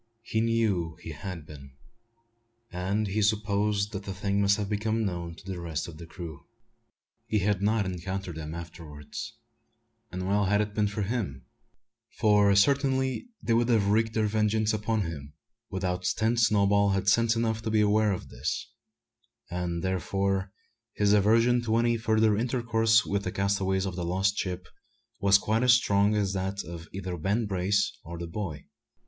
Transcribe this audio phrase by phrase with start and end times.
[0.23, 1.73] He knew he had been;
[2.71, 6.07] and he supposed that the thing must have become known to the rest of the
[6.07, 6.47] crew.
[7.27, 9.35] He had not encountered them afterwards;
[10.11, 11.45] and well had it been for him,
[12.17, 15.33] for certainly they would have wreaked their vengeance upon him
[15.69, 18.71] without stint Snowball had sense enough to be aware of this;
[19.51, 20.51] and therefore
[20.93, 24.65] his aversion to any further intercourse with the castaways of the lost ship
[25.19, 28.65] was quite as strong as that of either Ben Brace or the boy.